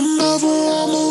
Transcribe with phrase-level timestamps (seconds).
[0.00, 1.09] another woman.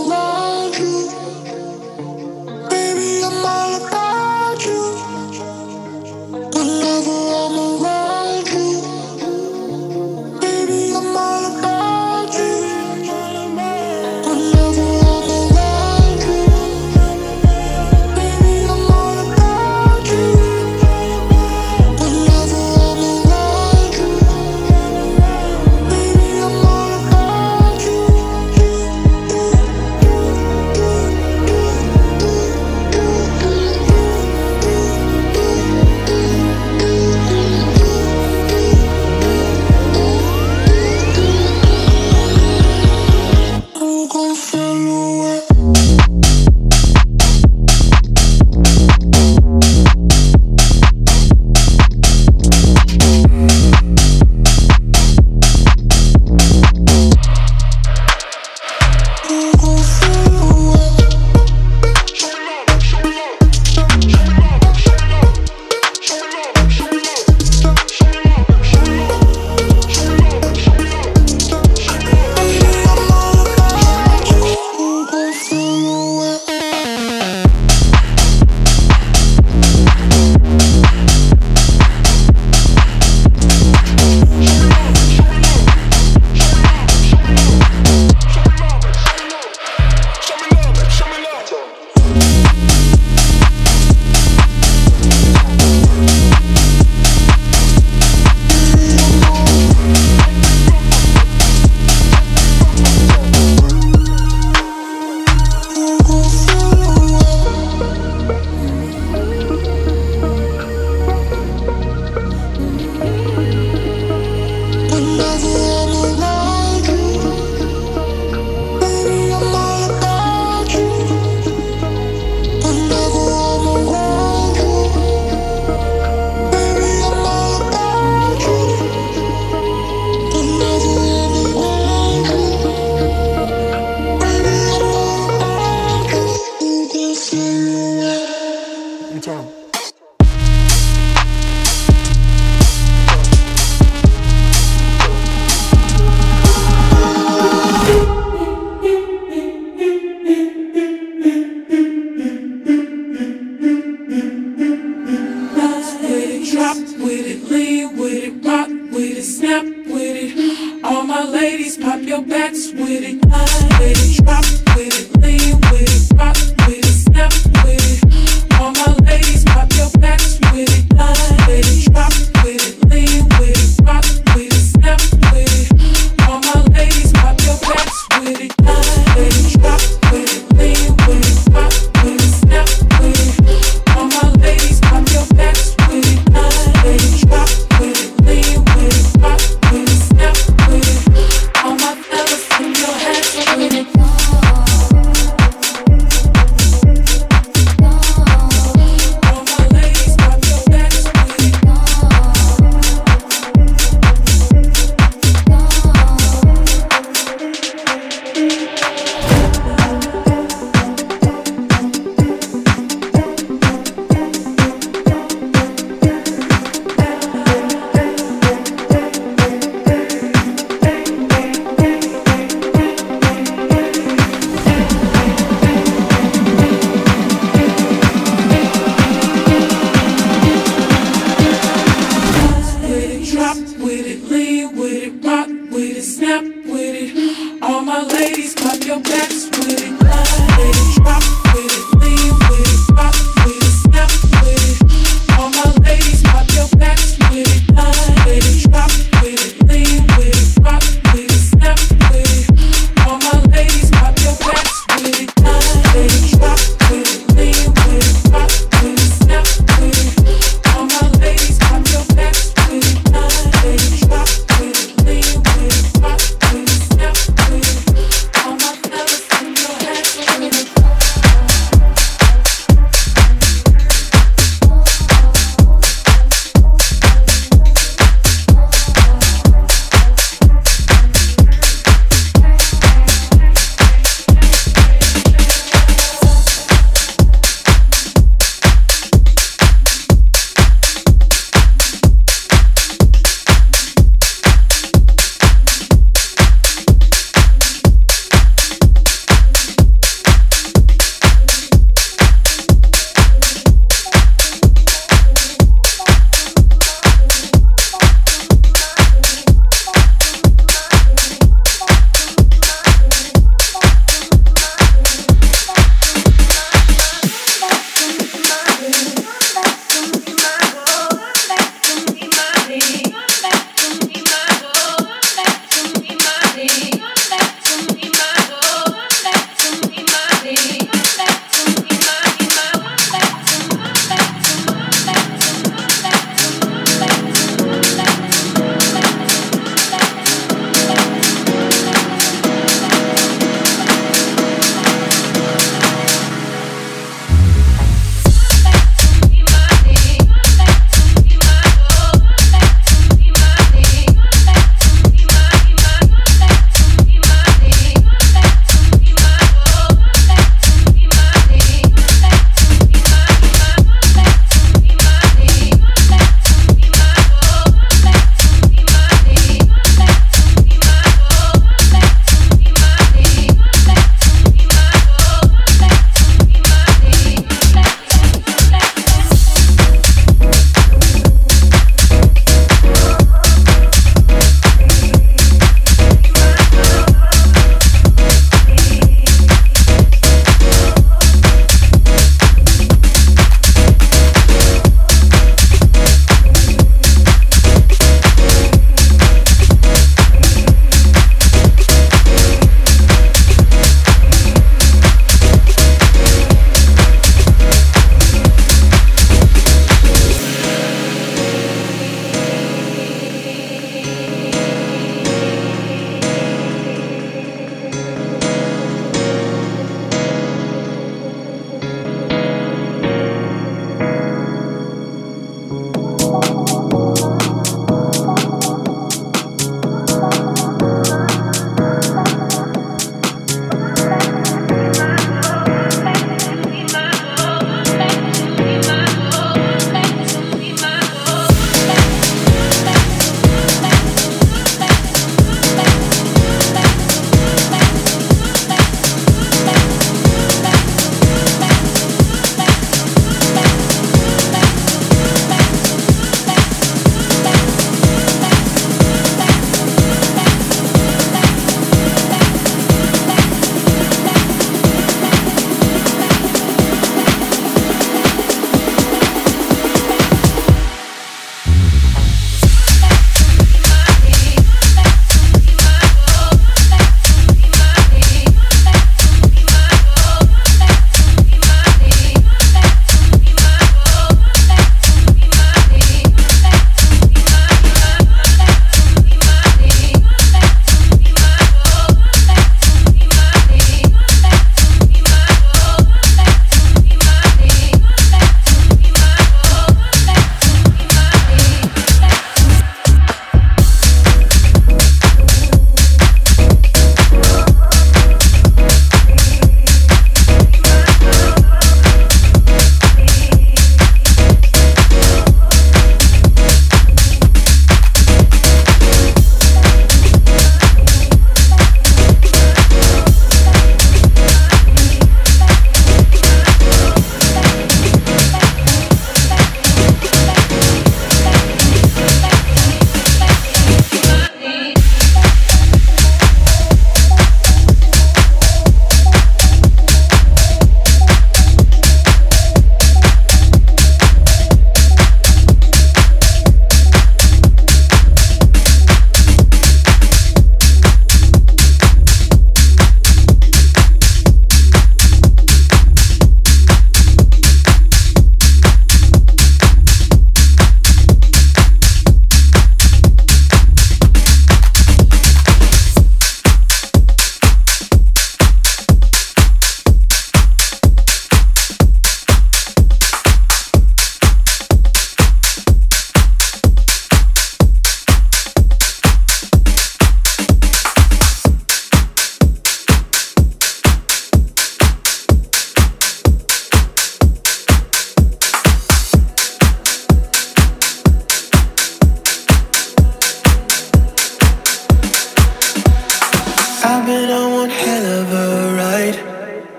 [238.49, 239.98] Please your best with.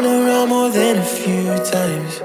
[0.00, 1.44] Gone around more than a few
[1.76, 2.22] times.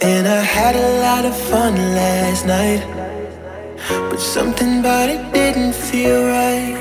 [0.00, 2.82] And I had a lot of fun last night.
[4.08, 6.78] But something about it didn't feel right.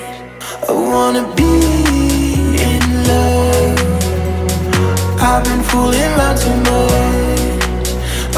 [0.70, 1.56] I wanna be
[2.72, 3.80] in love.
[5.20, 7.90] I've been fooling around too much.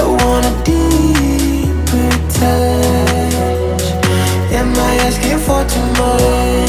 [0.02, 2.10] I want a deeper
[2.40, 3.86] touch.
[4.60, 6.69] Am I asking for too much?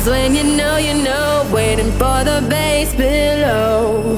[0.00, 4.16] Cause when you know, you know, waiting for the bass below.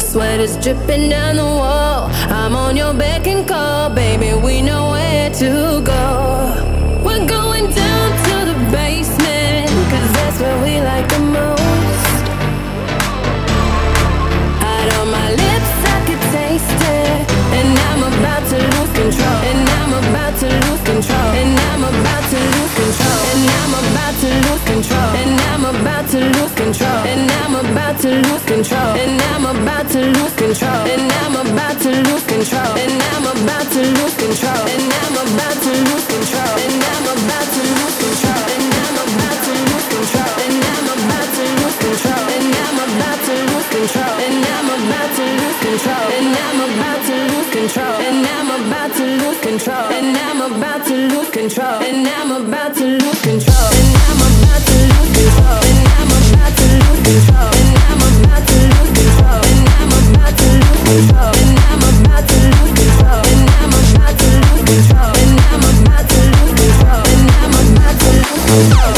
[0.00, 2.10] Sweat is dripping down the wall.
[2.10, 4.34] I'm on your beck and call, baby.
[4.44, 7.00] We know where to go.
[7.04, 7.81] We're going to.
[28.62, 28.94] control.
[28.94, 30.82] And I'm about to lose control.
[30.86, 32.72] And I'm about to lose control.
[32.78, 34.62] And I'm about to lose control.
[34.70, 36.54] And I'm about to lose control.
[36.62, 38.42] And I'm about to lose control.
[38.54, 40.34] And I'm about to lose control.
[40.46, 42.26] And I'm about to lose control.
[42.30, 44.16] And I'm about to lose control.
[44.22, 46.06] And I'm about to lose control.
[46.14, 47.96] And I'm about to lose control.
[48.06, 49.86] And I'm about to lose control.
[49.98, 51.82] And I'm about to lose control.
[51.82, 53.70] And I'm about to lose control.
[53.74, 55.60] And I'm about to lose control.
[55.66, 57.50] And I'm about to lose control.
[57.58, 58.01] And I'm
[68.54, 68.91] Oh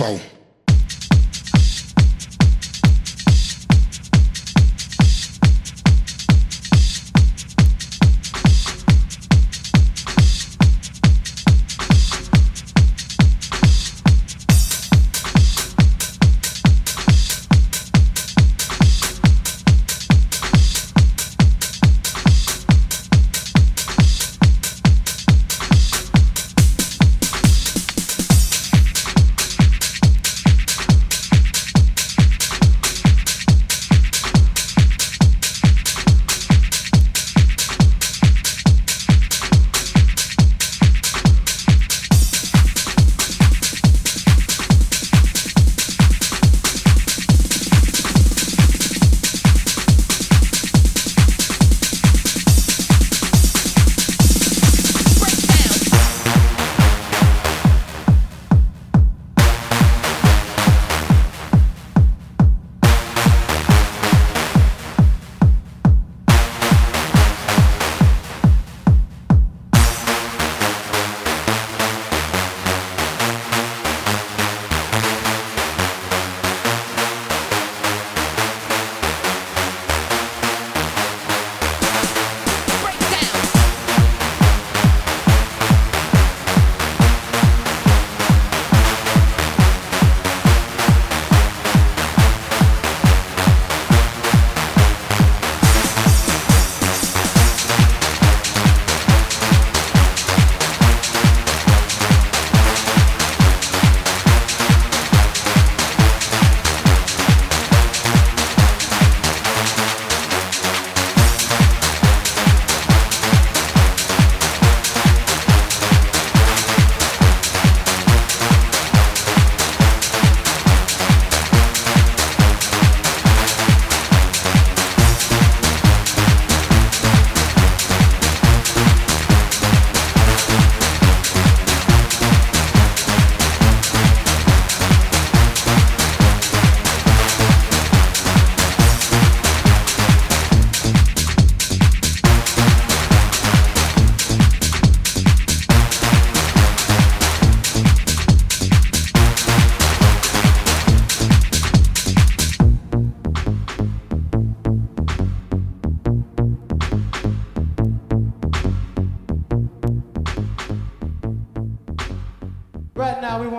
[0.00, 0.29] foe.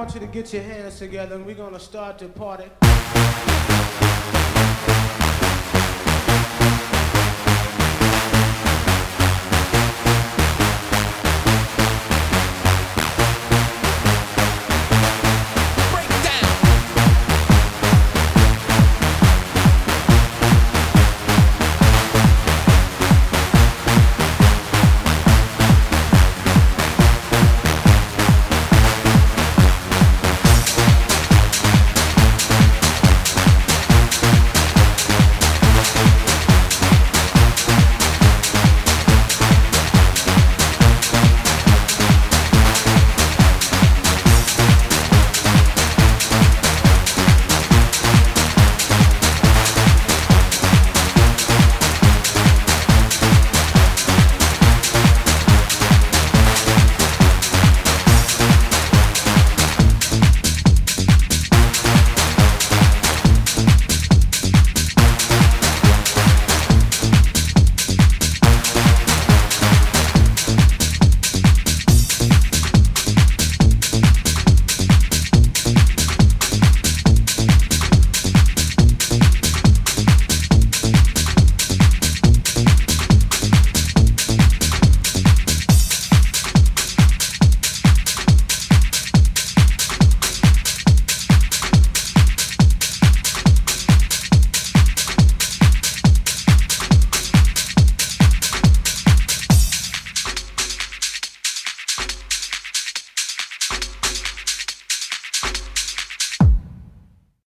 [0.02, 2.91] Heard you to get your hands together and we're gonna start the party.